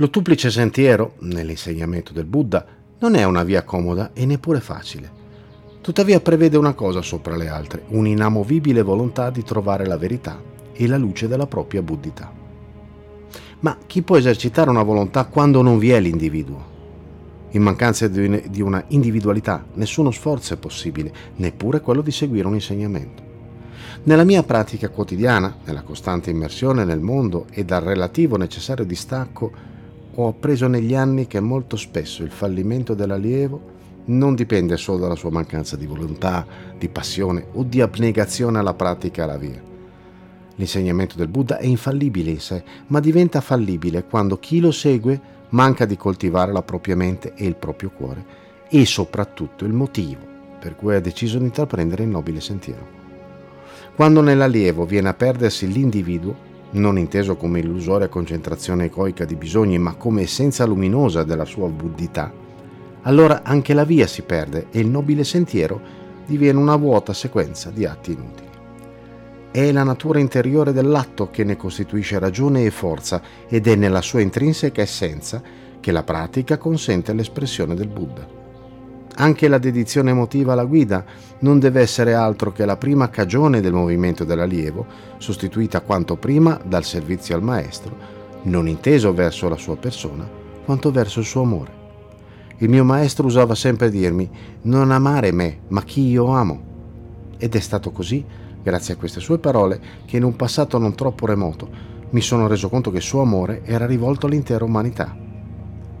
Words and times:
L'ottuplice 0.00 0.50
sentiero, 0.50 1.16
nell'insegnamento 1.18 2.14
del 2.14 2.24
Buddha, 2.24 2.64
non 3.00 3.16
è 3.16 3.24
una 3.24 3.44
via 3.44 3.64
comoda 3.64 4.12
e 4.14 4.24
neppure 4.24 4.58
facile. 4.58 5.10
Tuttavia 5.82 6.20
prevede 6.20 6.56
una 6.56 6.72
cosa 6.72 7.02
sopra 7.02 7.36
le 7.36 7.48
altre, 7.48 7.82
un'inamovibile 7.88 8.80
volontà 8.80 9.28
di 9.28 9.42
trovare 9.42 9.84
la 9.84 9.98
verità 9.98 10.40
e 10.72 10.86
la 10.86 10.96
luce 10.96 11.28
della 11.28 11.46
propria 11.46 11.82
buddità. 11.82 12.32
Ma 13.60 13.76
chi 13.86 14.00
può 14.00 14.16
esercitare 14.16 14.70
una 14.70 14.82
volontà 14.82 15.26
quando 15.26 15.60
non 15.60 15.76
vi 15.76 15.90
è 15.90 16.00
l'individuo? 16.00 16.64
In 17.50 17.60
mancanza 17.60 18.08
di 18.08 18.62
una 18.62 18.82
individualità 18.88 19.66
nessuno 19.74 20.10
sforzo 20.10 20.54
è 20.54 20.56
possibile, 20.56 21.12
neppure 21.36 21.82
quello 21.82 22.00
di 22.00 22.10
seguire 22.10 22.46
un 22.46 22.54
insegnamento. 22.54 23.22
Nella 24.04 24.24
mia 24.24 24.42
pratica 24.44 24.88
quotidiana, 24.88 25.58
nella 25.66 25.82
costante 25.82 26.30
immersione 26.30 26.86
nel 26.86 27.00
mondo 27.00 27.48
e 27.50 27.66
dal 27.66 27.82
relativo 27.82 28.38
necessario 28.38 28.86
distacco, 28.86 29.68
ho 30.22 30.28
appreso 30.28 30.66
negli 30.66 30.94
anni 30.94 31.26
che 31.26 31.40
molto 31.40 31.76
spesso 31.76 32.22
il 32.22 32.30
fallimento 32.30 32.94
dell'allievo 32.94 33.78
non 34.06 34.34
dipende 34.34 34.76
solo 34.76 34.98
dalla 34.98 35.14
sua 35.14 35.30
mancanza 35.30 35.76
di 35.76 35.86
volontà, 35.86 36.46
di 36.76 36.88
passione 36.88 37.46
o 37.52 37.62
di 37.62 37.80
abnegazione 37.80 38.58
alla 38.58 38.74
pratica 38.74 39.22
e 39.22 39.24
alla 39.24 39.38
via. 39.38 39.62
L'insegnamento 40.56 41.16
del 41.16 41.28
Buddha 41.28 41.58
è 41.58 41.66
infallibile 41.66 42.30
in 42.30 42.40
sé, 42.40 42.62
ma 42.88 43.00
diventa 43.00 43.40
fallibile 43.40 44.04
quando 44.04 44.38
chi 44.38 44.60
lo 44.60 44.72
segue 44.72 45.20
manca 45.50 45.84
di 45.84 45.96
coltivare 45.96 46.52
la 46.52 46.62
propria 46.62 46.96
mente 46.96 47.32
e 47.34 47.46
il 47.46 47.56
proprio 47.56 47.90
cuore 47.90 48.24
e 48.68 48.84
soprattutto 48.84 49.64
il 49.64 49.72
motivo 49.72 50.28
per 50.60 50.76
cui 50.76 50.94
ha 50.94 51.00
deciso 51.00 51.38
di 51.38 51.44
intraprendere 51.44 52.02
il 52.02 52.10
nobile 52.10 52.40
sentiero. 52.40 52.98
Quando 53.96 54.20
nell'allievo 54.20 54.84
viene 54.84 55.08
a 55.08 55.14
perdersi 55.14 55.66
l'individuo, 55.66 56.49
non 56.72 56.98
inteso 56.98 57.36
come 57.36 57.60
illusoria 57.60 58.08
concentrazione 58.08 58.84
ecoica 58.84 59.24
di 59.24 59.34
bisogni, 59.34 59.78
ma 59.78 59.94
come 59.94 60.22
essenza 60.22 60.64
luminosa 60.64 61.24
della 61.24 61.44
sua 61.44 61.68
buddità, 61.68 62.32
allora 63.02 63.42
anche 63.42 63.74
la 63.74 63.84
via 63.84 64.06
si 64.06 64.22
perde 64.22 64.66
e 64.70 64.80
il 64.80 64.88
nobile 64.88 65.24
sentiero 65.24 65.80
diviene 66.26 66.58
una 66.58 66.76
vuota 66.76 67.12
sequenza 67.12 67.70
di 67.70 67.84
atti 67.84 68.12
inutili. 68.12 68.48
È 69.50 69.72
la 69.72 69.82
natura 69.82 70.20
interiore 70.20 70.72
dell'atto 70.72 71.28
che 71.30 71.42
ne 71.42 71.56
costituisce 71.56 72.18
ragione 72.18 72.64
e 72.64 72.70
forza 72.70 73.20
ed 73.48 73.66
è 73.66 73.74
nella 73.74 74.00
sua 74.00 74.20
intrinseca 74.20 74.80
essenza 74.80 75.42
che 75.80 75.90
la 75.90 76.04
pratica 76.04 76.56
consente 76.56 77.12
l'espressione 77.12 77.74
del 77.74 77.88
Buddha. 77.88 78.39
Anche 79.20 79.48
la 79.48 79.58
dedizione 79.58 80.12
emotiva 80.12 80.54
alla 80.54 80.64
guida 80.64 81.04
non 81.40 81.58
deve 81.58 81.82
essere 81.82 82.14
altro 82.14 82.52
che 82.52 82.64
la 82.64 82.78
prima 82.78 83.10
cagione 83.10 83.60
del 83.60 83.74
movimento 83.74 84.24
dell'allievo, 84.24 84.86
sostituita 85.18 85.82
quanto 85.82 86.16
prima 86.16 86.58
dal 86.64 86.84
servizio 86.84 87.34
al 87.34 87.42
maestro, 87.42 87.94
non 88.44 88.66
inteso 88.66 89.12
verso 89.12 89.50
la 89.50 89.58
sua 89.58 89.76
persona, 89.76 90.26
quanto 90.64 90.90
verso 90.90 91.20
il 91.20 91.26
suo 91.26 91.42
amore. 91.42 91.72
Il 92.60 92.70
mio 92.70 92.82
maestro 92.82 93.26
usava 93.26 93.54
sempre 93.54 93.90
dirmi 93.90 94.26
non 94.62 94.90
amare 94.90 95.32
me, 95.32 95.58
ma 95.68 95.82
chi 95.82 96.08
io 96.08 96.28
amo. 96.28 96.62
Ed 97.36 97.54
è 97.54 97.60
stato 97.60 97.90
così, 97.90 98.24
grazie 98.62 98.94
a 98.94 98.96
queste 98.96 99.20
sue 99.20 99.36
parole, 99.36 99.80
che 100.06 100.16
in 100.16 100.24
un 100.24 100.34
passato 100.34 100.78
non 100.78 100.94
troppo 100.94 101.26
remoto 101.26 101.68
mi 102.12 102.22
sono 102.22 102.46
reso 102.46 102.70
conto 102.70 102.90
che 102.90 102.96
il 102.96 103.02
suo 103.02 103.20
amore 103.20 103.60
era 103.64 103.84
rivolto 103.84 104.24
all'intera 104.24 104.64
umanità. 104.64 105.14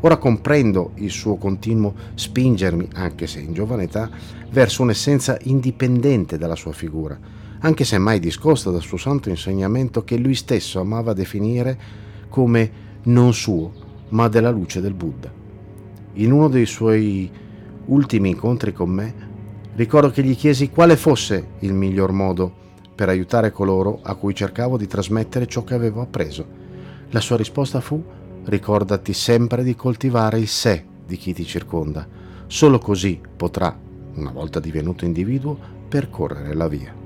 Ora 0.02 0.16
comprendo 0.16 0.92
il 0.96 1.10
suo 1.10 1.36
continuo 1.36 1.94
spingermi, 2.14 2.88
anche 2.94 3.26
se 3.26 3.40
in 3.40 3.52
giovane 3.52 3.84
età, 3.84 4.08
verso 4.50 4.82
un'essenza 4.82 5.36
indipendente 5.42 6.38
dalla 6.38 6.56
sua 6.56 6.72
figura, 6.72 7.18
anche 7.60 7.84
se 7.84 7.98
mai 7.98 8.18
discosta 8.18 8.70
dal 8.70 8.80
suo 8.80 8.96
santo 8.96 9.28
insegnamento 9.28 10.02
che 10.02 10.16
lui 10.16 10.34
stesso 10.34 10.80
amava 10.80 11.12
definire 11.12 11.78
come 12.28 12.88
non 13.04 13.34
suo, 13.34 13.72
ma 14.10 14.28
della 14.28 14.50
luce 14.50 14.80
del 14.80 14.94
Buddha. 14.94 15.30
In 16.14 16.32
uno 16.32 16.48
dei 16.48 16.66
suoi 16.66 17.30
ultimi 17.86 18.30
incontri 18.30 18.72
con 18.72 18.88
me, 18.88 19.14
ricordo 19.74 20.10
che 20.10 20.22
gli 20.22 20.34
chiesi 20.34 20.70
quale 20.70 20.96
fosse 20.96 21.48
il 21.60 21.74
miglior 21.74 22.12
modo 22.12 22.52
per 22.94 23.08
aiutare 23.08 23.50
coloro 23.50 24.00
a 24.02 24.14
cui 24.14 24.34
cercavo 24.34 24.78
di 24.78 24.86
trasmettere 24.86 25.46
ciò 25.46 25.62
che 25.62 25.74
avevo 25.74 26.00
appreso. 26.00 26.46
La 27.10 27.20
sua 27.20 27.36
risposta 27.36 27.80
fu 27.80 28.02
ricordati 28.44 29.12
sempre 29.12 29.62
di 29.62 29.74
coltivare 29.74 30.38
il 30.38 30.48
sé 30.48 30.84
di 31.06 31.16
chi 31.16 31.32
ti 31.32 31.44
circonda. 31.44 32.06
Solo 32.46 32.78
così 32.78 33.20
potrà, 33.36 33.76
una 34.14 34.32
volta 34.32 34.60
divenuto 34.60 35.04
individuo, 35.04 35.58
percorrere 35.88 36.54
la 36.54 36.68
via. 36.68 36.99